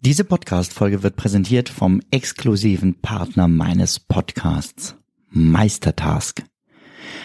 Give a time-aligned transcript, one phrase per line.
[0.00, 4.96] Diese Podcast-Folge wird präsentiert vom exklusiven Partner meines Podcasts,
[5.30, 6.44] Meistertask.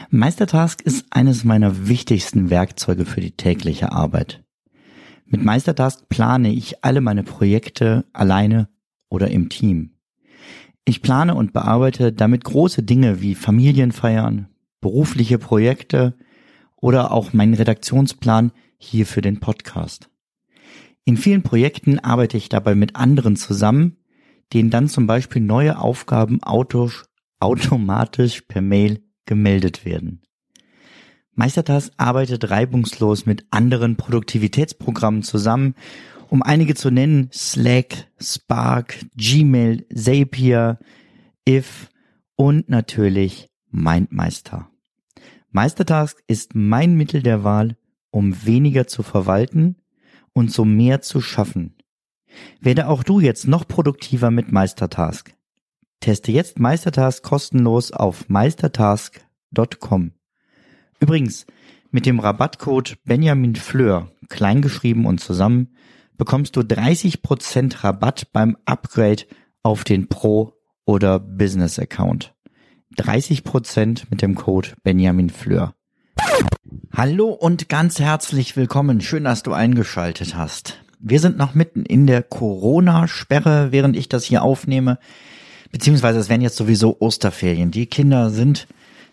[0.10, 4.44] Meistertask ist eines meiner wichtigsten Werkzeuge für die tägliche Arbeit.
[5.26, 8.68] Mit Meistertask plane ich alle meine Projekte alleine
[9.10, 9.92] oder im Team.
[10.86, 14.48] Ich plane und bearbeite damit große Dinge wie Familienfeiern,
[14.82, 16.16] berufliche Projekte
[16.82, 20.10] oder auch meinen Redaktionsplan hier für den Podcast.
[21.06, 23.98] In vielen Projekten arbeite ich dabei mit anderen zusammen,
[24.54, 26.40] denen dann zum Beispiel neue Aufgaben
[27.40, 30.22] automatisch per Mail gemeldet werden.
[31.34, 35.76] Meistertask arbeitet reibungslos mit anderen Produktivitätsprogrammen zusammen,
[36.30, 40.80] um einige zu nennen, Slack, Spark, Gmail, Zapier,
[41.48, 41.90] If
[42.36, 44.70] und natürlich MindMeister.
[45.52, 47.76] Meistertask ist mein Mittel der Wahl,
[48.10, 49.76] um weniger zu verwalten
[50.34, 51.76] und so mehr zu schaffen.
[52.62, 55.34] Werde auch du jetzt noch produktiver mit Meistertask.
[56.00, 60.14] Teste jetzt Meistertask kostenlos auf meistertask.com.
[61.02, 61.46] Übrigens,
[61.92, 65.76] mit dem Rabattcode Benjamin Fleur, kleingeschrieben und zusammen,
[66.18, 69.24] bekommst du 30% Rabatt beim Upgrade
[69.64, 70.54] auf den Pro-
[70.86, 72.34] oder Business-Account.
[72.98, 75.74] 30% mit dem Code Benjamin Fleur.
[76.94, 79.02] Hallo und ganz herzlich willkommen.
[79.02, 80.84] Schön, dass du eingeschaltet hast.
[81.00, 85.00] Wir sind noch mitten in der Corona-Sperre, während ich das hier aufnehme.
[85.72, 87.72] Beziehungsweise es werden jetzt sowieso Osterferien.
[87.72, 88.68] Die Kinder sind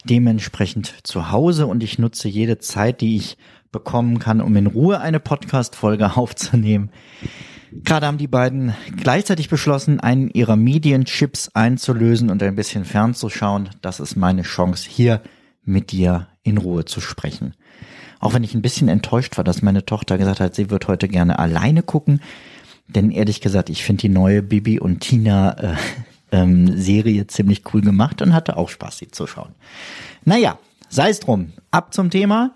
[0.04, 3.36] dementsprechend zu Hause und ich nutze jede Zeit, die ich
[3.70, 6.90] bekommen kann, um in Ruhe eine Podcast-Folge aufzunehmen.
[7.72, 13.70] Gerade haben die beiden gleichzeitig beschlossen, einen ihrer Medienchips einzulösen und ein bisschen fernzuschauen.
[13.82, 15.20] Das ist meine Chance, hier
[15.64, 17.54] mit dir in Ruhe zu sprechen.
[18.20, 21.08] Auch wenn ich ein bisschen enttäuscht war, dass meine Tochter gesagt hat, sie wird heute
[21.08, 22.20] gerne alleine gucken.
[22.88, 25.76] Denn ehrlich gesagt, ich finde die neue Bibi und Tina äh,
[26.32, 29.54] ähm, Serie ziemlich cool gemacht und hatte auch Spaß, sie zu schauen.
[30.24, 30.58] Naja,
[30.88, 31.52] sei es drum.
[31.70, 32.54] Ab zum Thema.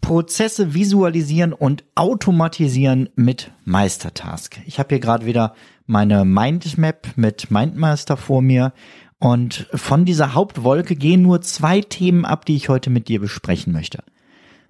[0.00, 4.58] Prozesse visualisieren und automatisieren mit Meistertask.
[4.66, 5.54] Ich habe hier gerade wieder
[5.86, 8.72] meine Mindmap mit Mindmaster vor mir
[9.18, 13.72] und von dieser Hauptwolke gehen nur zwei Themen ab, die ich heute mit dir besprechen
[13.72, 14.02] möchte.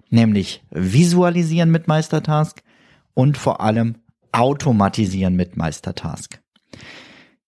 [0.09, 2.63] Nämlich visualisieren mit Meistertask
[3.13, 3.95] und vor allem
[4.31, 6.41] automatisieren mit Meistertask.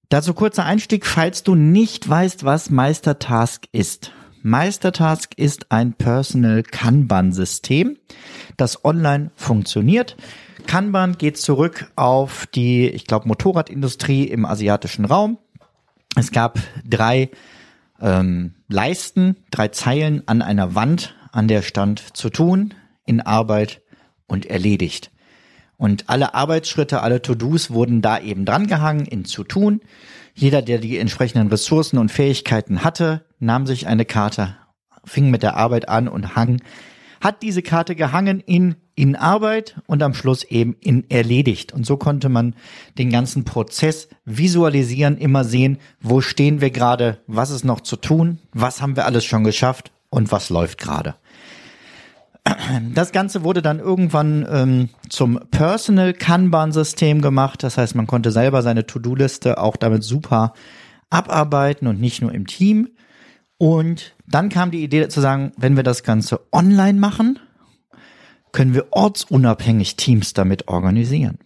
[0.09, 4.11] Dazu kurzer Einstieg, falls du nicht weißt, was Meistertask ist.
[4.43, 7.97] Meistertask ist ein Personal Kanban-System,
[8.57, 10.17] das online funktioniert.
[10.67, 15.37] Kanban geht zurück auf die, ich glaube, Motorradindustrie im asiatischen Raum.
[16.15, 17.29] Es gab drei
[17.99, 22.73] ähm, Leisten, drei Zeilen an einer Wand, an der stand zu tun,
[23.05, 23.81] in Arbeit
[24.27, 25.11] und erledigt.
[25.77, 29.81] Und alle Arbeitsschritte, alle To-Dos wurden da eben drangehangen in zu tun.
[30.33, 34.55] Jeder, der die entsprechenden Ressourcen und Fähigkeiten hatte, nahm sich eine Karte,
[35.03, 36.61] fing mit der Arbeit an und hang,
[37.21, 41.71] hat diese Karte gehangen in, in Arbeit und am Schluss eben in erledigt.
[41.71, 42.55] Und so konnte man
[42.97, 48.39] den ganzen Prozess visualisieren, immer sehen, wo stehen wir gerade, was ist noch zu tun,
[48.53, 51.15] was haben wir alles schon geschafft und was läuft gerade.
[52.93, 57.61] Das Ganze wurde dann irgendwann ähm, zum Personal Kanban-System gemacht.
[57.63, 60.53] Das heißt, man konnte selber seine To-Do-Liste auch damit super
[61.09, 62.89] abarbeiten und nicht nur im Team.
[63.57, 67.37] Und dann kam die Idee zu sagen, wenn wir das Ganze online machen,
[68.51, 71.37] können wir ortsunabhängig Teams damit organisieren.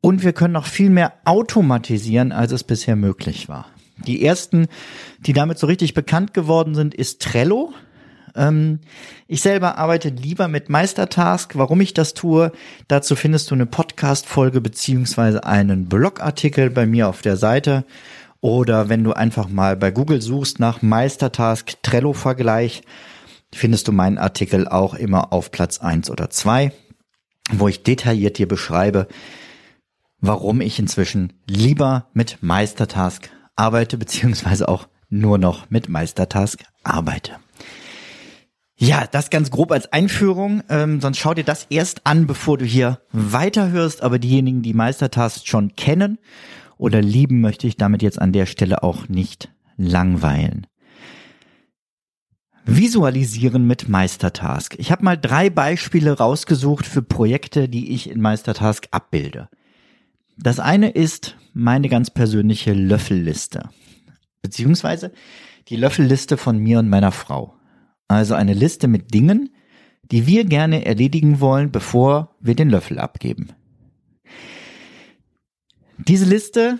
[0.00, 3.66] Und wir können noch viel mehr automatisieren, als es bisher möglich war.
[4.06, 4.66] Die ersten,
[5.20, 7.72] die damit so richtig bekannt geworden sind, ist Trello.
[8.34, 8.80] Ähm,
[9.26, 11.56] ich selber arbeite lieber mit Meistertask.
[11.56, 12.52] Warum ich das tue,
[12.88, 17.84] dazu findest du eine Podcast-Folge beziehungsweise einen Blogartikel bei mir auf der Seite.
[18.40, 22.82] Oder wenn du einfach mal bei Google suchst nach Meistertask Trello-Vergleich,
[23.54, 26.72] findest du meinen Artikel auch immer auf Platz eins oder zwei,
[27.50, 29.06] wo ich detailliert dir beschreibe,
[30.20, 37.36] warum ich inzwischen lieber mit Meistertask arbeite, beziehungsweise auch nur noch mit Meistertask arbeite.
[38.84, 40.62] Ja, das ganz grob als Einführung.
[40.68, 44.02] Ähm, sonst schau dir das erst an, bevor du hier weiterhörst.
[44.02, 46.18] Aber diejenigen, die Meistertask schon kennen
[46.76, 49.48] oder lieben, möchte ich damit jetzt an der Stelle auch nicht
[49.78, 50.66] langweilen.
[52.66, 54.74] Visualisieren mit Meistertask.
[54.78, 59.48] Ich habe mal drei Beispiele rausgesucht für Projekte, die ich in Meistertask abbilde.
[60.36, 63.70] Das eine ist meine ganz persönliche Löffelliste.
[64.42, 65.10] Beziehungsweise
[65.68, 67.54] die Löffelliste von mir und meiner Frau.
[68.08, 69.50] Also eine Liste mit Dingen,
[70.10, 73.48] die wir gerne erledigen wollen, bevor wir den Löffel abgeben.
[75.98, 76.78] Diese Liste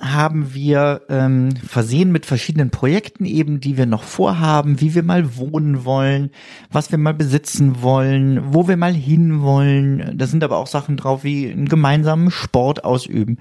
[0.00, 5.36] haben wir ähm, versehen mit verschiedenen Projekten eben, die wir noch vorhaben, wie wir mal
[5.36, 6.30] wohnen wollen,
[6.70, 10.18] was wir mal besitzen wollen, wo wir mal hin wollen.
[10.18, 13.38] Da sind aber auch Sachen drauf wie einen gemeinsamen Sport ausüben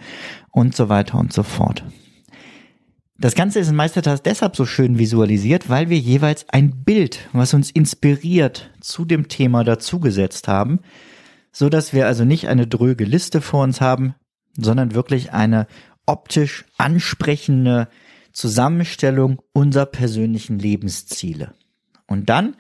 [0.52, 1.84] und so weiter und so fort.
[3.24, 7.54] Das Ganze ist in Meistertask deshalb so schön visualisiert, weil wir jeweils ein Bild, was
[7.54, 10.82] uns inspiriert, zu dem Thema dazugesetzt haben,
[11.54, 14.14] so dass wir also nicht eine dröge Liste vor uns haben,
[14.58, 15.68] sondern wirklich eine
[16.06, 17.88] optisch ansprechende
[18.34, 21.54] Zusammenstellung unserer persönlichen Lebensziele.
[22.08, 22.58] Und dann,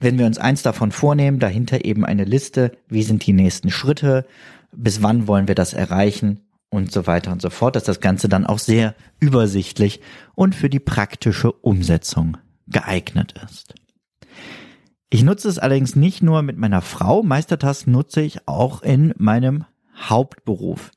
[0.00, 4.24] wenn wir uns eins davon vornehmen, dahinter eben eine Liste, wie sind die nächsten Schritte,
[4.72, 8.28] bis wann wollen wir das erreichen und so weiter und so fort, dass das Ganze
[8.28, 10.00] dann auch sehr übersichtlich
[10.34, 12.36] und für die praktische Umsetzung
[12.66, 13.74] geeignet ist.
[15.10, 19.64] Ich nutze es allerdings nicht nur mit meiner Frau, Meistertask nutze ich auch in meinem
[19.96, 20.90] Hauptberuf.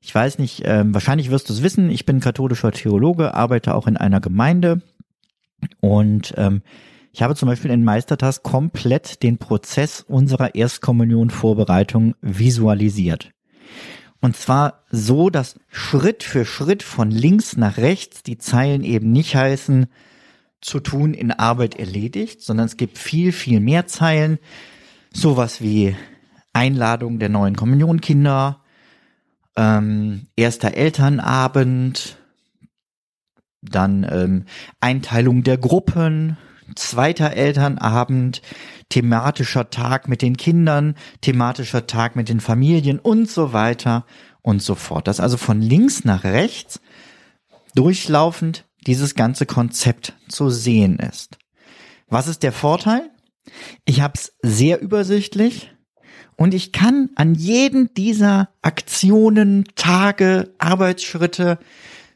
[0.00, 3.86] Ich weiß nicht, äh, wahrscheinlich wirst du es wissen, ich bin katholischer Theologe, arbeite auch
[3.86, 4.82] in einer Gemeinde
[5.80, 6.62] und ähm,
[7.12, 13.32] ich habe zum Beispiel in Meistertask komplett den Prozess unserer Erstkommunion-Vorbereitung visualisiert.
[14.20, 19.34] Und zwar so, dass Schritt für Schritt von links nach rechts die Zeilen eben nicht
[19.34, 19.86] heißen,
[20.60, 24.38] zu tun in Arbeit erledigt, sondern es gibt viel, viel mehr Zeilen.
[25.12, 25.96] Sowas wie
[26.52, 28.60] Einladung der neuen Kommunionkinder,
[29.56, 32.18] ähm, erster Elternabend,
[33.62, 34.44] dann ähm,
[34.80, 36.36] Einteilung der Gruppen,
[36.76, 38.42] zweiter Elternabend,
[38.88, 44.04] thematischer Tag mit den Kindern, thematischer Tag mit den Familien und so weiter
[44.42, 45.06] und so fort.
[45.06, 46.80] Das also von links nach rechts
[47.74, 51.38] durchlaufend dieses ganze Konzept zu sehen ist.
[52.08, 53.10] Was ist der Vorteil?
[53.84, 55.72] Ich habe es sehr übersichtlich.
[56.36, 61.58] Und ich kann an jeden dieser Aktionen, Tage, Arbeitsschritte,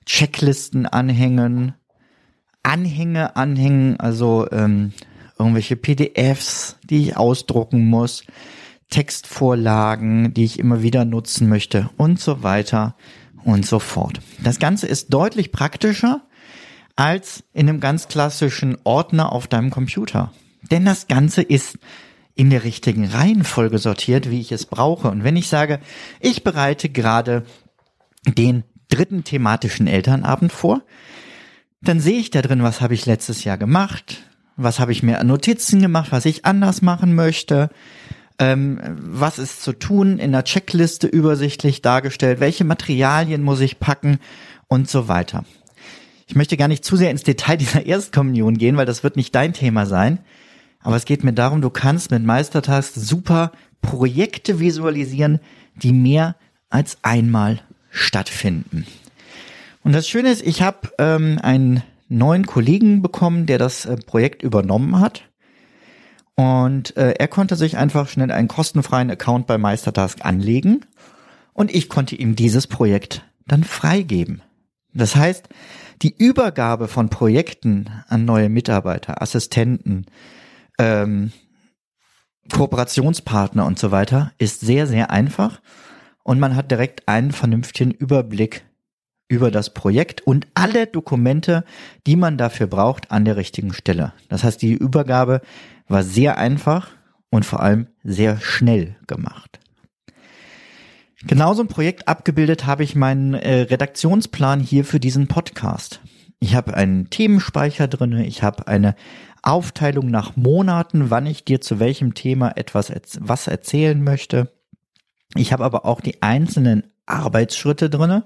[0.07, 1.75] Checklisten anhängen,
[2.65, 4.93] Anhänge anhängen, also ähm,
[5.39, 8.25] irgendwelche PDFs, die ich ausdrucken muss,
[8.91, 12.97] Textvorlagen, die ich immer wieder nutzen möchte und so weiter
[13.45, 14.21] und so fort.
[14.43, 16.23] Das Ganze ist deutlich praktischer
[16.97, 20.33] als in einem ganz klassischen Ordner auf deinem Computer.
[20.71, 21.79] Denn das Ganze ist
[22.35, 25.11] in der richtigen Reihenfolge sortiert, wie ich es brauche.
[25.11, 25.81] Und wenn ich sage,
[26.21, 27.45] ich bereite gerade
[28.27, 30.83] den dritten thematischen Elternabend vor,
[31.85, 34.23] dann sehe ich da drin, was habe ich letztes Jahr gemacht,
[34.57, 37.71] was habe ich mir an Notizen gemacht, was ich anders machen möchte,
[38.39, 44.19] ähm, was ist zu tun, in der Checkliste übersichtlich dargestellt, welche Materialien muss ich packen
[44.69, 45.45] und so weiter.
[46.27, 49.35] Ich möchte gar nicht zu sehr ins Detail dieser Erstkommunion gehen, weil das wird nicht
[49.35, 50.19] dein Thema sein.
[50.81, 55.41] Aber es geht mir darum, du kannst mit Meistertask super Projekte visualisieren,
[55.77, 56.37] die mehr
[56.69, 57.61] als einmal
[57.91, 58.87] stattfinden.
[59.85, 64.43] Und das Schöne ist, ich habe ähm, einen neuen Kollegen bekommen, der das äh, Projekt
[64.43, 65.31] übernommen hat.
[66.37, 70.85] Und äh, er konnte sich einfach schnell einen kostenfreien Account bei Meistertask anlegen.
[71.53, 74.43] Und ich konnte ihm dieses Projekt dann freigeben.
[74.95, 75.49] Das heißt,
[76.03, 80.07] die Übergabe von Projekten an neue Mitarbeiter, Assistenten,
[80.79, 81.31] ähm,
[82.53, 85.61] Kooperationspartner und so weiter ist sehr, sehr einfach
[86.23, 88.65] und man hat direkt einen vernünftigen Überblick
[89.35, 91.65] über das Projekt und alle Dokumente,
[92.07, 94.13] die man dafür braucht, an der richtigen Stelle.
[94.29, 95.41] Das heißt, die Übergabe
[95.89, 96.89] war sehr einfach
[97.31, 99.59] und vor allem sehr schnell gemacht.
[101.27, 106.01] Genauso ein Projekt abgebildet habe ich meinen äh, Redaktionsplan hier für diesen Podcast.
[106.39, 108.95] Ich habe einen Themenspeicher drinne, ich habe eine
[109.43, 114.53] Aufteilung nach Monaten, wann ich dir zu welchem Thema etwas was erzählen möchte.
[115.35, 118.25] Ich habe aber auch die einzelnen Arbeitsschritte drinne,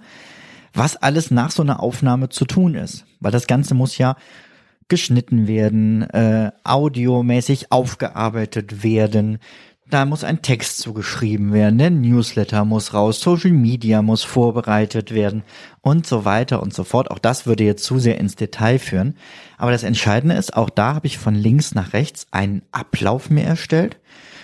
[0.75, 4.17] was alles nach so einer Aufnahme zu tun ist, weil das Ganze muss ja
[4.89, 9.39] geschnitten werden, äh, audiomäßig aufgearbeitet werden.
[9.91, 15.45] da muss ein Text zugeschrieben werden, der Newsletter muss raus, Social Media muss vorbereitet werden
[15.81, 17.11] und so weiter und so fort.
[17.11, 19.17] Auch das würde jetzt zu sehr ins Detail führen.
[19.57, 23.45] Aber das Entscheidende ist, auch da habe ich von links nach rechts einen Ablauf mir
[23.45, 23.99] erstellt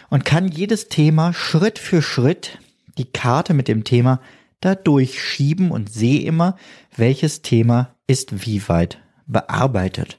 [0.09, 2.59] und kann jedes Thema Schritt für Schritt
[2.97, 4.21] die Karte mit dem Thema
[4.65, 6.57] da durchschieben und sehe immer,
[6.97, 10.19] welches Thema ist wie weit bearbeitet.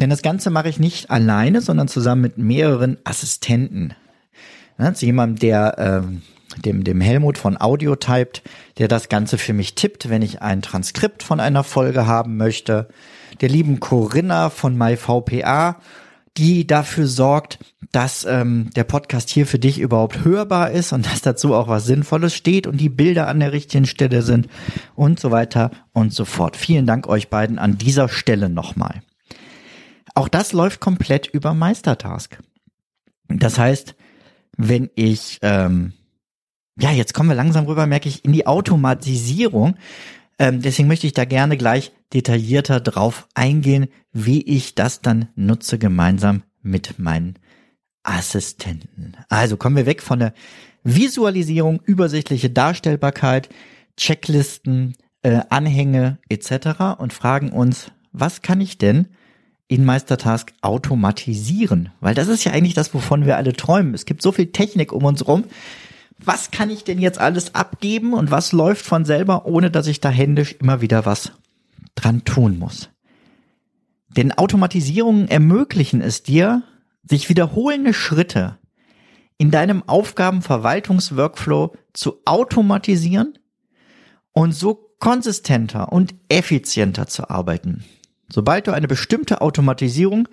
[0.00, 3.94] Denn das Ganze mache ich nicht alleine, sondern zusammen mit mehreren Assistenten.
[4.78, 6.22] Ne, jemand, der ähm,
[6.56, 8.42] dem, dem Helmut von Audio typt,
[8.78, 12.88] der das Ganze für mich tippt, wenn ich ein Transkript von einer Folge haben möchte.
[13.40, 15.76] Der lieben Corinna von MyVPA,
[16.36, 17.58] die dafür sorgt,
[17.92, 21.86] dass ähm, der Podcast hier für dich überhaupt hörbar ist und dass dazu auch was
[21.86, 24.48] Sinnvolles steht und die Bilder an der richtigen Stelle sind
[24.94, 26.56] und so weiter und so fort.
[26.56, 29.02] Vielen Dank euch beiden an dieser Stelle nochmal.
[30.14, 32.38] Auch das läuft komplett über Meistertask.
[33.28, 33.94] Das heißt,
[34.56, 35.92] wenn ich, ähm,
[36.78, 39.76] ja, jetzt kommen wir langsam rüber, merke ich, in die Automatisierung.
[40.40, 45.78] Ähm, deswegen möchte ich da gerne gleich detaillierter drauf eingehen, wie ich das dann nutze
[45.78, 47.34] gemeinsam mit meinen
[48.02, 49.18] Assistenten.
[49.28, 50.32] Also kommen wir weg von der
[50.82, 53.50] Visualisierung, übersichtliche Darstellbarkeit,
[53.98, 56.96] Checklisten, äh, Anhänge etc.
[56.96, 59.08] und fragen uns, was kann ich denn
[59.68, 61.90] in Meistertask automatisieren?
[62.00, 63.92] Weil das ist ja eigentlich das, wovon wir alle träumen.
[63.92, 65.44] Es gibt so viel Technik um uns rum.
[66.24, 70.00] Was kann ich denn jetzt alles abgeben und was läuft von selber, ohne dass ich
[70.00, 71.32] da händisch immer wieder was
[71.94, 72.90] dran tun muss?
[74.16, 76.62] Denn Automatisierungen ermöglichen es dir,
[77.08, 78.58] sich wiederholende Schritte
[79.38, 83.38] in deinem Aufgabenverwaltungsworkflow zu automatisieren
[84.32, 87.84] und so konsistenter und effizienter zu arbeiten.
[88.30, 90.28] Sobald du eine bestimmte Automatisierung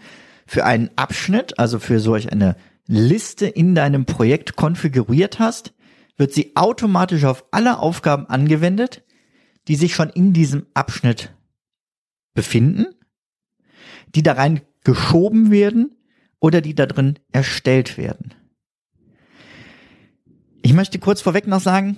[0.45, 5.73] für einen Abschnitt, also für solch eine Liste in deinem Projekt konfiguriert hast,
[6.17, 9.03] wird sie automatisch auf alle Aufgaben angewendet,
[9.67, 11.33] die sich schon in diesem Abschnitt
[12.33, 12.87] befinden,
[14.15, 15.95] die da rein geschoben werden
[16.39, 18.33] oder die da drin erstellt werden.
[20.61, 21.97] Ich möchte kurz vorweg noch sagen,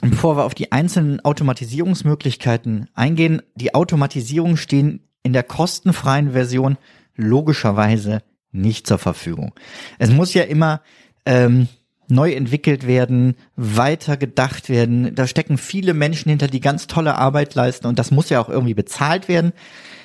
[0.00, 6.78] bevor wir auf die einzelnen Automatisierungsmöglichkeiten eingehen, die Automatisierungen stehen in der kostenfreien Version
[7.14, 9.54] logischerweise nicht zur Verfügung.
[9.98, 10.82] Es muss ja immer
[11.26, 11.68] ähm,
[12.08, 15.14] neu entwickelt werden, weiter gedacht werden.
[15.14, 18.48] Da stecken viele Menschen hinter, die ganz tolle Arbeit leisten und das muss ja auch
[18.48, 19.52] irgendwie bezahlt werden.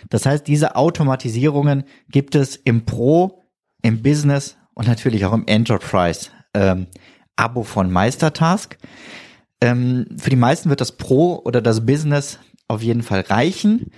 [0.09, 3.43] Das heißt, diese Automatisierungen gibt es im Pro,
[3.81, 6.87] im Business und natürlich auch im Enterprise ähm,
[7.35, 8.77] Abo von Meistertask.
[9.61, 13.91] Ähm, für die meisten wird das Pro oder das Business auf jeden Fall reichen.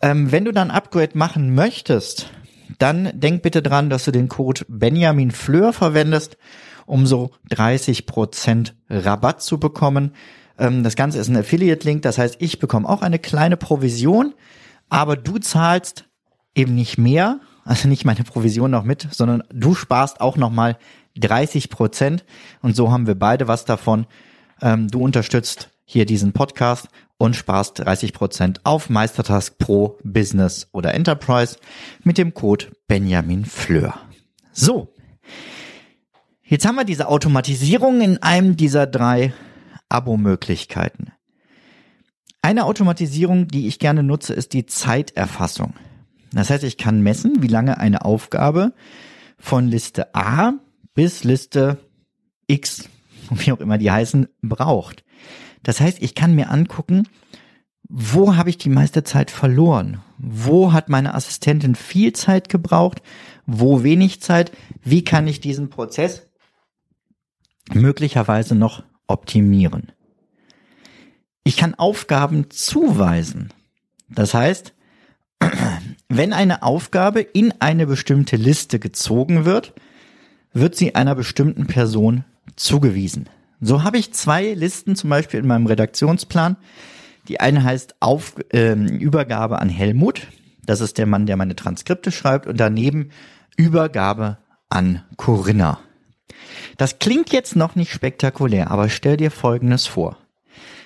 [0.00, 2.30] Ähm, wenn du dann Upgrade machen möchtest,
[2.78, 6.36] dann denk bitte dran, dass du den Code Benjamin Fleur verwendest,
[6.86, 10.12] um so 30% Rabatt zu bekommen.
[10.58, 14.34] Ähm, das Ganze ist ein Affiliate-Link, das heißt, ich bekomme auch eine kleine Provision,
[14.88, 16.06] aber du zahlst
[16.54, 20.78] eben nicht mehr, also nicht meine Provision noch mit, sondern du sparst auch nochmal
[21.16, 22.24] 30 Prozent
[22.62, 24.06] und so haben wir beide was davon.
[24.60, 26.88] Ähm, du unterstützt hier diesen Podcast
[27.18, 31.56] und sparst 30 Prozent auf Meistertask Pro Business oder Enterprise
[32.02, 33.94] mit dem Code Benjamin Fleur.
[34.52, 34.93] So.
[36.46, 39.32] Jetzt haben wir diese Automatisierung in einem dieser drei
[39.88, 41.12] Abo-Möglichkeiten.
[42.42, 45.72] Eine Automatisierung, die ich gerne nutze, ist die Zeiterfassung.
[46.32, 48.74] Das heißt, ich kann messen, wie lange eine Aufgabe
[49.38, 50.52] von Liste A
[50.92, 51.78] bis Liste
[52.46, 52.90] X,
[53.30, 55.02] wie auch immer die heißen, braucht.
[55.62, 57.08] Das heißt, ich kann mir angucken,
[57.88, 60.02] wo habe ich die meiste Zeit verloren?
[60.18, 63.00] Wo hat meine Assistentin viel Zeit gebraucht?
[63.46, 64.52] Wo wenig Zeit?
[64.82, 66.26] Wie kann ich diesen Prozess
[67.72, 69.92] möglicherweise noch optimieren?
[71.44, 73.52] Ich kann Aufgaben zuweisen.
[74.08, 74.72] Das heißt,
[76.08, 79.74] wenn eine Aufgabe in eine bestimmte Liste gezogen wird,
[80.52, 82.24] wird sie einer bestimmten Person
[82.56, 83.28] zugewiesen.
[83.60, 86.56] So habe ich zwei Listen zum Beispiel in meinem Redaktionsplan.
[87.28, 90.28] Die eine heißt Auf, äh, Übergabe an Helmut.
[90.64, 92.46] Das ist der Mann, der meine Transkripte schreibt.
[92.46, 93.10] Und daneben
[93.56, 95.80] Übergabe an Corinna.
[96.76, 100.18] Das klingt jetzt noch nicht spektakulär, aber stell dir Folgendes vor.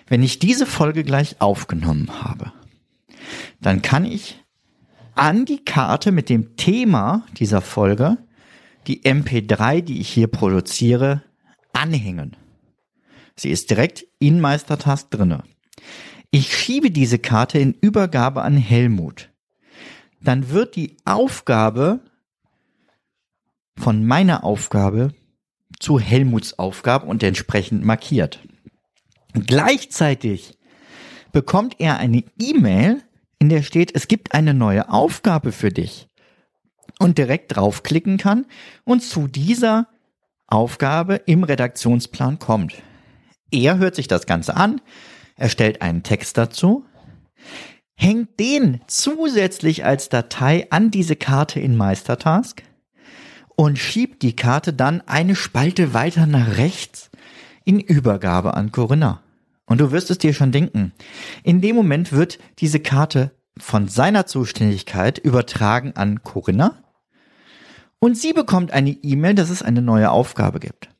[0.06, 2.52] Wenn ich diese Folge gleich aufgenommen habe,
[3.60, 4.42] dann kann ich
[5.14, 8.18] an die Karte mit dem Thema dieser Folge
[8.86, 11.22] die MP3, die ich hier produziere,
[11.72, 12.36] anhängen.
[13.36, 15.44] Sie ist direkt in Meistertask drinne.
[16.30, 19.30] Ich schiebe diese Karte in Übergabe an Helmut.
[20.20, 22.00] Dann wird die Aufgabe
[23.76, 25.14] von meiner Aufgabe
[25.78, 28.40] zu Helmuts Aufgabe und entsprechend markiert.
[29.34, 30.58] Gleichzeitig
[31.32, 33.02] bekommt er eine E-Mail,
[33.38, 36.08] in der steht, es gibt eine neue Aufgabe für dich
[36.98, 38.46] und direkt draufklicken kann
[38.84, 39.88] und zu dieser
[40.46, 42.82] Aufgabe im Redaktionsplan kommt.
[43.50, 44.80] Er hört sich das Ganze an,
[45.36, 46.84] erstellt einen Text dazu,
[47.94, 52.62] hängt den zusätzlich als Datei an diese Karte in Meistertask
[53.58, 57.10] und schiebt die Karte dann eine Spalte weiter nach rechts
[57.64, 59.20] in Übergabe an Corinna.
[59.66, 60.92] Und du wirst es dir schon denken.
[61.42, 66.84] In dem Moment wird diese Karte von seiner Zuständigkeit übertragen an Corinna
[67.98, 70.90] und sie bekommt eine E-Mail, dass es eine neue Aufgabe gibt.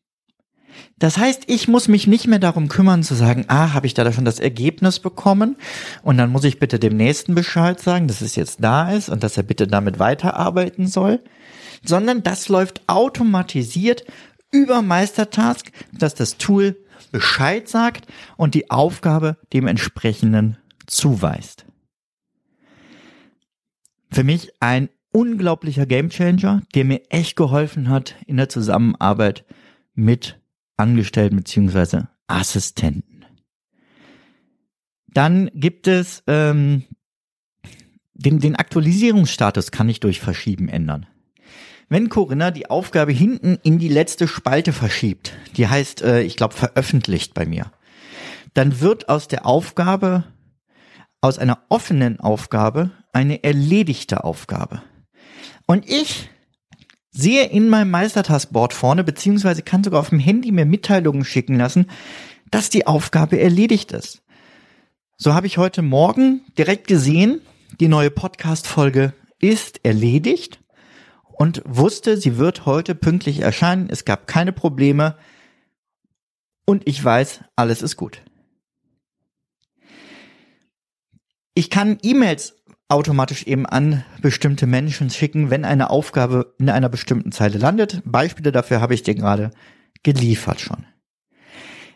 [0.98, 4.12] Das heißt, ich muss mich nicht mehr darum kümmern zu sagen, ah, habe ich da
[4.12, 5.56] schon das Ergebnis bekommen
[6.02, 9.22] und dann muss ich bitte dem nächsten Bescheid sagen, dass es jetzt da ist und
[9.22, 11.22] dass er bitte damit weiterarbeiten soll,
[11.84, 14.04] sondern das läuft automatisiert
[14.50, 16.76] über Meistertask, dass das Tool
[17.12, 18.06] Bescheid sagt
[18.36, 21.64] und die Aufgabe dem entsprechenden zuweist.
[24.10, 29.44] Für mich ein unglaublicher Gamechanger, der mir echt geholfen hat in der Zusammenarbeit
[29.94, 30.40] mit
[30.76, 33.24] Angestellten beziehungsweise Assistenten.
[35.08, 36.84] Dann gibt es ähm,
[38.14, 41.06] den, den Aktualisierungsstatus kann ich durch Verschieben ändern.
[41.88, 46.54] Wenn Corinna die Aufgabe hinten in die letzte Spalte verschiebt, die heißt, äh, ich glaube,
[46.54, 47.72] veröffentlicht bei mir,
[48.52, 50.24] dann wird aus der Aufgabe,
[51.22, 54.82] aus einer offenen Aufgabe, eine erledigte Aufgabe.
[55.66, 56.28] Und ich
[57.10, 61.86] sehe in meinem Meistertaskboard vorne, beziehungsweise kann sogar auf dem Handy mir Mitteilungen schicken lassen,
[62.50, 64.22] dass die Aufgabe erledigt ist.
[65.16, 67.40] So habe ich heute Morgen direkt gesehen,
[67.80, 70.60] die neue Podcast-Folge ist erledigt
[71.38, 73.88] und wusste, sie wird heute pünktlich erscheinen.
[73.88, 75.16] Es gab keine Probleme
[76.66, 78.22] und ich weiß, alles ist gut.
[81.54, 82.56] Ich kann E-Mails
[82.88, 88.02] automatisch eben an bestimmte Menschen schicken, wenn eine Aufgabe in einer bestimmten Zeile landet.
[88.04, 89.52] Beispiele dafür habe ich dir gerade
[90.02, 90.86] geliefert schon.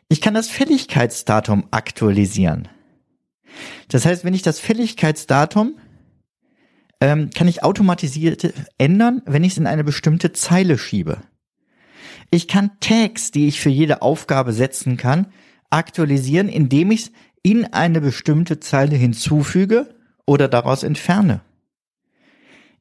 [0.08, 2.68] Ich kann das Fälligkeitsdatum aktualisieren.
[3.88, 5.78] Das heißt, wenn ich das Fälligkeitsdatum
[7.02, 11.18] ähm, kann ich automatisiert ändern, wenn ich es in eine bestimmte Zeile schiebe.
[12.30, 15.26] Ich kann Tags, die ich für jede Aufgabe setzen kann,
[15.68, 17.12] aktualisieren, indem ich es
[17.42, 19.92] in eine bestimmte Zeile hinzufüge
[20.26, 21.40] oder daraus entferne.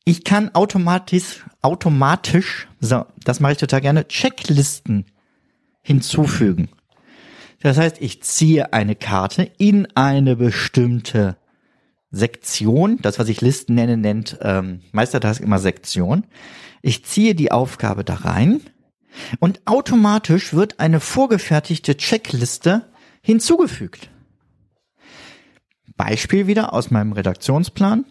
[0.06, 5.06] Ich kann automatisch, automatisch, so, das mache ich total gerne, Checklisten
[5.82, 6.70] hinzufügen.
[7.62, 11.38] Das heißt, ich ziehe eine Karte in eine bestimmte
[12.12, 16.26] Sektion, das was ich Listen nenne, nennt ähm, Meistertask immer Sektion.
[16.82, 18.62] Ich ziehe die Aufgabe da rein
[19.40, 24.10] und automatisch wird eine vorgefertigte Checkliste hinzugefügt.
[25.96, 28.06] Beispiel wieder aus meinem Redaktionsplan.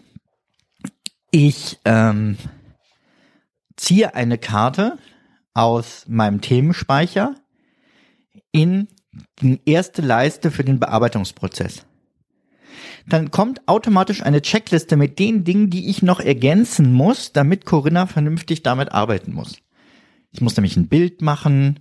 [1.31, 2.37] Ich ähm,
[3.77, 4.99] ziehe eine Karte
[5.55, 7.35] aus meinem Themenspeicher
[8.53, 8.89] in
[9.41, 11.85] die erste Leiste für den Bearbeitungsprozess.
[13.11, 18.07] Dann kommt automatisch eine Checkliste mit den Dingen, die ich noch ergänzen muss, damit Corinna
[18.07, 19.57] vernünftig damit arbeiten muss.
[20.31, 21.81] Ich muss nämlich ein Bild machen,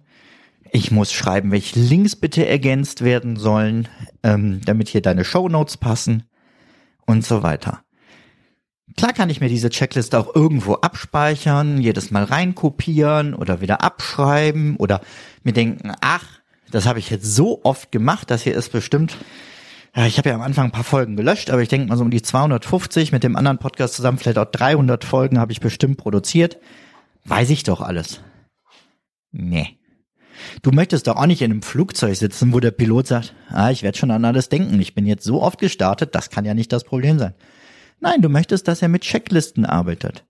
[0.71, 3.87] ich muss schreiben, welche Links bitte ergänzt werden sollen,
[4.23, 6.23] ähm, damit hier deine Show Notes passen
[7.05, 7.83] und so weiter.
[8.97, 14.77] Klar kann ich mir diese Checkliste auch irgendwo abspeichern, jedes Mal reinkopieren oder wieder abschreiben
[14.77, 15.01] oder
[15.43, 16.25] mir denken, ach,
[16.71, 19.15] das habe ich jetzt so oft gemacht, das hier ist bestimmt,
[19.95, 22.04] ja, ich habe ja am Anfang ein paar Folgen gelöscht, aber ich denke mal so
[22.04, 25.97] um die 250 mit dem anderen Podcast zusammen, vielleicht auch 300 Folgen habe ich bestimmt
[25.97, 26.58] produziert.
[27.25, 28.21] Weiß ich doch alles.
[29.32, 29.78] Nee.
[30.62, 33.84] Du möchtest doch auch nicht in einem Flugzeug sitzen, wo der Pilot sagt, ah, ich
[33.84, 36.71] werde schon an alles denken, ich bin jetzt so oft gestartet, das kann ja nicht
[36.71, 37.34] das Problem sein.
[37.99, 40.25] Nein, du möchtest, dass er mit Checklisten arbeitet.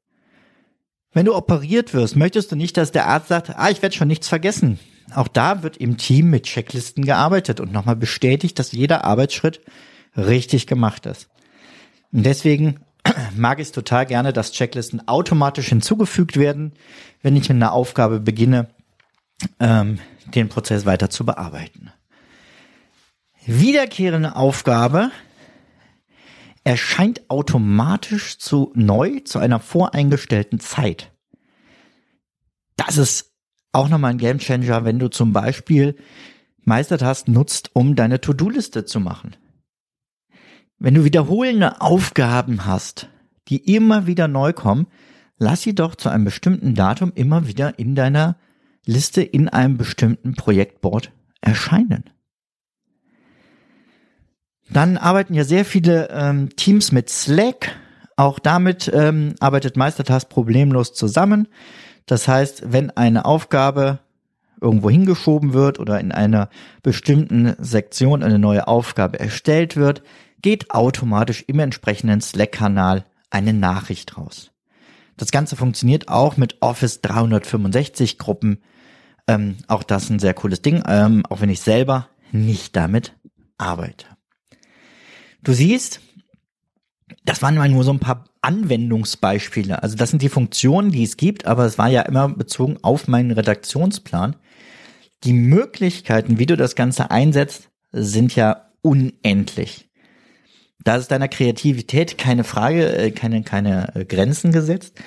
[1.12, 4.08] Wenn du operiert wirst, möchtest du nicht, dass der Arzt sagt, ah, ich werde schon
[4.08, 4.80] nichts vergessen.
[5.16, 9.62] Auch da wird im Team mit Checklisten gearbeitet und nochmal bestätigt, dass jeder Arbeitsschritt
[10.16, 11.30] richtig gemacht ist.
[12.12, 12.80] Und deswegen
[13.36, 16.74] mag ich es total gerne, dass Checklisten automatisch hinzugefügt werden,
[17.22, 18.70] wenn ich mit einer Aufgabe beginne,
[19.60, 20.00] ähm,
[20.34, 21.92] den Prozess weiter zu bearbeiten.
[23.46, 25.12] Wiederkehrende Aufgabe
[26.64, 31.12] erscheint automatisch zu neu zu einer voreingestellten Zeit.
[32.76, 33.29] Das ist
[33.72, 35.96] auch nochmal ein Gamechanger, wenn du zum Beispiel
[36.64, 39.36] Meistertasten nutzt, um deine To-Do-Liste zu machen.
[40.78, 43.10] Wenn du wiederholende Aufgaben hast,
[43.48, 44.88] die immer wieder neu kommen,
[45.38, 48.38] lass sie doch zu einem bestimmten Datum immer wieder in deiner
[48.86, 52.06] Liste in einem bestimmten Projektboard erscheinen.
[54.72, 57.76] Dann arbeiten ja sehr viele ähm, Teams mit Slack.
[58.16, 61.48] Auch damit ähm, arbeitet Meistertask problemlos zusammen.
[62.10, 64.00] Das heißt, wenn eine Aufgabe
[64.60, 66.50] irgendwo hingeschoben wird oder in einer
[66.82, 70.02] bestimmten Sektion eine neue Aufgabe erstellt wird,
[70.42, 74.50] geht automatisch im entsprechenden Slack-Kanal eine Nachricht raus.
[75.18, 78.64] Das Ganze funktioniert auch mit Office 365 Gruppen.
[79.28, 83.14] Ähm, auch das ein sehr cooles Ding, ähm, auch wenn ich selber nicht damit
[83.60, 84.08] arbeite.
[85.44, 86.02] Du siehst,
[87.24, 89.84] das waren mal nur so ein paar Anwendungsbeispiele.
[89.84, 93.08] Also das sind die Funktionen, die es gibt, aber es war ja immer bezogen auf
[93.08, 94.36] meinen Redaktionsplan.
[95.24, 99.90] Die Möglichkeiten, wie du das Ganze einsetzt, sind ja unendlich.
[100.84, 105.02] Da ist deiner Kreativität keine Frage, äh, keine, keine äh, Grenzen gesetzt.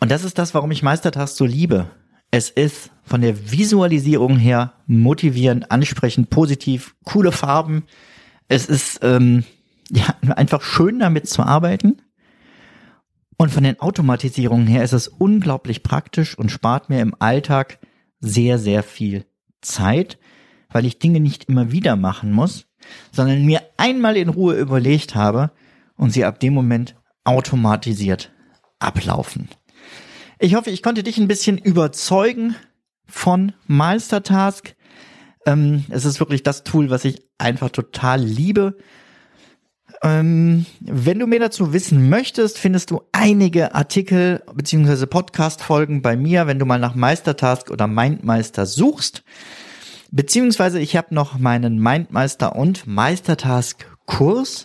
[0.00, 1.90] Und das ist das, warum ich Meistertask so liebe.
[2.30, 7.84] Es ist von der Visualisierung her motivierend, ansprechend, positiv, coole Farben.
[8.48, 9.44] Es ist ähm,
[9.90, 12.00] ja einfach schön damit zu arbeiten.
[13.42, 17.80] Und von den Automatisierungen her ist es unglaublich praktisch und spart mir im Alltag
[18.20, 19.26] sehr, sehr viel
[19.60, 20.16] Zeit,
[20.70, 22.68] weil ich Dinge nicht immer wieder machen muss,
[23.10, 25.50] sondern mir einmal in Ruhe überlegt habe
[25.96, 28.30] und sie ab dem Moment automatisiert
[28.78, 29.48] ablaufen.
[30.38, 32.54] Ich hoffe, ich konnte dich ein bisschen überzeugen
[33.08, 34.76] von Meistertask.
[35.46, 38.76] Ähm, es ist wirklich das Tool, was ich einfach total liebe.
[40.04, 46.48] Ähm, wenn du mehr dazu wissen möchtest, findest du einige Artikel beziehungsweise Podcast-Folgen bei mir,
[46.48, 49.22] wenn du mal nach Meistertask oder Mindmeister suchst.
[50.10, 54.64] Beziehungsweise ich habe noch meinen Mindmeister und Meistertask Kurs.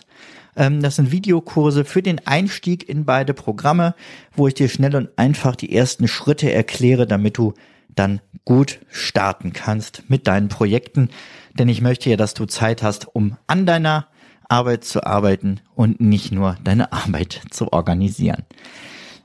[0.56, 3.94] Ähm, das sind Videokurse für den Einstieg in beide Programme,
[4.34, 7.54] wo ich dir schnell und einfach die ersten Schritte erkläre, damit du
[7.94, 11.10] dann gut starten kannst mit deinen Projekten.
[11.58, 14.08] Denn ich möchte ja, dass du Zeit hast, um an deiner
[14.48, 18.44] Arbeit zu arbeiten und nicht nur deine Arbeit zu organisieren.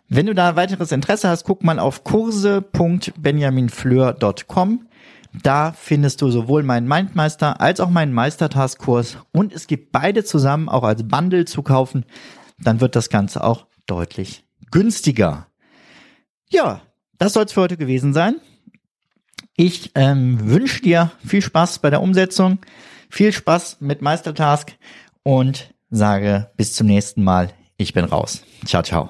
[0.09, 4.87] Wenn du da weiteres Interesse hast, guck mal auf kurse.benjaminfleur.com.
[5.41, 10.69] Da findest du sowohl meinen Mindmeister als auch meinen Meistertask-Kurs und es gibt beide zusammen
[10.69, 12.05] auch als Bundle zu kaufen.
[12.59, 15.47] Dann wird das Ganze auch deutlich günstiger.
[16.49, 16.81] Ja,
[17.17, 18.35] das soll es für heute gewesen sein.
[19.55, 22.59] Ich ähm, wünsche dir viel Spaß bei der Umsetzung,
[23.09, 24.71] viel Spaß mit Meistertask
[25.23, 27.49] und sage bis zum nächsten Mal.
[27.77, 28.43] Ich bin raus.
[28.65, 29.09] Ciao, ciao.